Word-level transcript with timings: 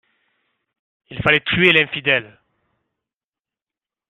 Il 1.11 1.21
fallait 1.21 1.43
tuer 1.45 1.73
l'infidèle. 1.73 2.39